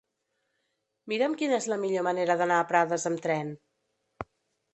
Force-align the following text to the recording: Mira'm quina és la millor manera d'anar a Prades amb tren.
Mira'm 1.13 1.35
quina 1.41 1.55
és 1.63 1.67
la 1.73 1.77
millor 1.83 2.07
manera 2.07 2.39
d'anar 2.41 2.59
a 2.63 2.67
Prades 2.73 3.07
amb 3.11 3.23
tren. 3.27 3.53